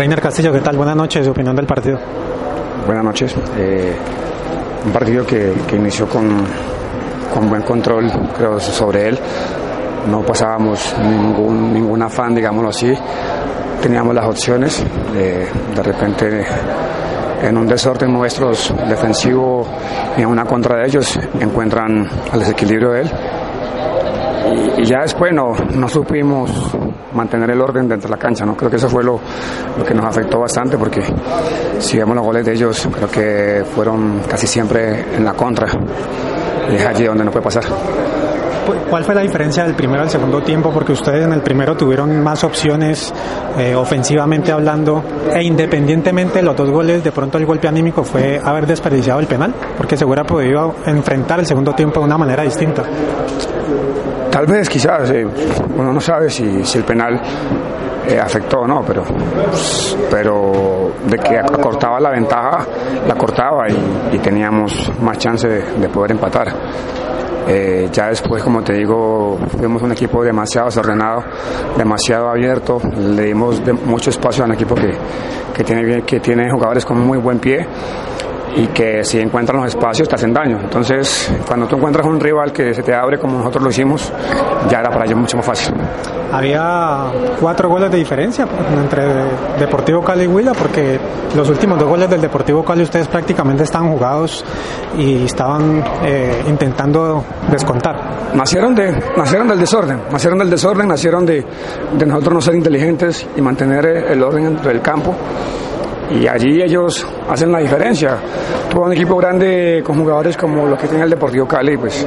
[0.00, 0.78] Reiner Castillo, ¿qué tal?
[0.78, 1.98] Buenas noches, su opinión del partido.
[2.86, 3.34] Buenas noches.
[3.58, 3.94] Eh,
[4.86, 6.42] un partido que, inició con,
[7.34, 9.18] con, buen control, creo, sobre él.
[10.10, 12.90] No pasábamos ningún, ningún afán, digámoslo así.
[13.82, 14.82] Teníamos las opciones.
[15.12, 16.46] de repente,
[17.42, 18.52] en un desorden nuestro
[18.88, 19.66] defensivo
[20.16, 23.10] y en una contra de ellos, encuentran al desequilibrio de él.
[24.78, 26.50] Y, ya después no, no supimos
[27.12, 28.44] mantener el orden dentro de la cancha.
[28.44, 28.56] ¿no?
[28.56, 29.20] Creo que eso fue lo,
[29.78, 31.02] lo que nos afectó bastante porque
[31.78, 35.68] si vemos los goles de ellos, creo que fueron casi siempre en la contra.
[36.70, 37.64] Y es allí donde no puede pasar.
[38.88, 40.70] ¿Cuál fue la diferencia del primero al segundo tiempo?
[40.70, 43.12] Porque ustedes en el primero tuvieron más opciones
[43.58, 45.02] eh, ofensivamente hablando
[45.32, 49.26] e independientemente de los dos goles, de pronto el golpe anímico fue haber desperdiciado el
[49.26, 52.84] penal, porque se hubiera podido enfrentar el segundo tiempo de una manera distinta.
[54.30, 55.26] Tal vez, quizás, eh,
[55.76, 57.20] uno no sabe si, el penal
[58.08, 59.02] eh, afectó o no, pero,
[60.08, 62.64] pero de que acortaba la ventaja,
[63.08, 66.48] la cortaba y, teníamos más chance de, poder empatar.
[67.48, 71.24] Eh, ya después, como te digo, fuimos un equipo demasiado desordenado,
[71.76, 74.92] demasiado abierto, le dimos mucho espacio a un equipo que,
[75.54, 77.66] que, tiene, que tiene jugadores con muy buen pie
[78.56, 80.58] y que si encuentran los espacios te hacen daño.
[80.62, 84.12] Entonces, cuando tú encuentras un rival que se te abre como nosotros lo hicimos,
[84.68, 85.74] ya era para ellos mucho más fácil.
[86.32, 87.06] Había
[87.40, 89.02] cuatro goles de diferencia entre
[89.58, 90.98] Deportivo Cali y Huila, porque
[91.34, 94.44] los últimos dos goles del Deportivo Cali ustedes prácticamente están jugados
[94.96, 98.30] y estaban eh, intentando descontar.
[98.34, 101.44] Nacieron, de, nacieron del desorden, nacieron del desorden, nacieron de,
[101.98, 105.14] de nosotros no ser inteligentes y mantener el orden dentro del campo
[106.10, 108.18] y allí ellos hacen la diferencia.
[108.68, 112.06] Tuvo un equipo grande con jugadores como los que tiene el Deportivo Cali, pues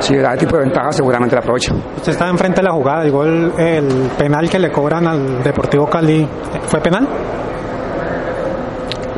[0.00, 1.72] si da tipo de ventaja seguramente la aprovecha.
[1.96, 5.86] Usted está enfrente de la jugada, el gol, el penal que le cobran al Deportivo
[5.86, 6.26] Cali,
[6.66, 7.06] ¿fue penal?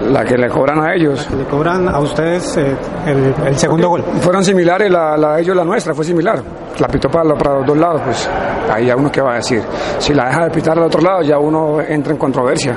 [0.02, 1.28] La que le cobran a ellos.
[1.30, 4.04] le cobran a ustedes eh, el, segundo gol.
[4.20, 6.42] Fueron similares, la, la, de ellos la nuestra fue similar.
[6.78, 8.28] La pitó para, para los dos lados, pues
[8.72, 9.62] ahí ya uno que va a decir.
[9.98, 12.76] Si la deja de pitar al otro lado, ya uno entra en controversia.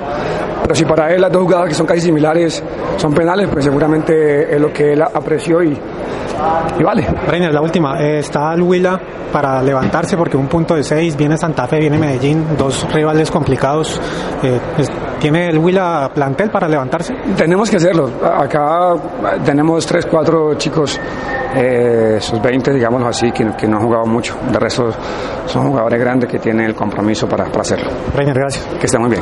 [0.62, 2.64] Pero si para él las dos jugadas que son casi similares
[2.97, 5.80] son penales, pues seguramente es lo que él apreció y,
[6.80, 7.08] y vale.
[7.28, 8.00] Reiner, la última.
[8.00, 9.00] Eh, está el Huila
[9.31, 14.00] para levantarse porque un punto de seis, viene Santa Fe, viene Medellín, dos rivales complicados.
[14.44, 14.59] Eh,
[15.20, 17.14] ¿Tiene el Huila plantel para levantarse?
[17.36, 18.09] Tenemos que hacerlo.
[18.24, 18.94] Acá
[19.44, 21.00] tenemos tres, cuatro chicos,
[21.56, 24.36] eh, sus 20, digámoslo así, que, que, no han jugado mucho.
[24.52, 24.92] De resto,
[25.48, 27.90] son jugadores grandes que tienen el compromiso para, para hacerlo.
[28.14, 28.66] Reiner, gracias.
[28.80, 29.16] Que estén muy bien.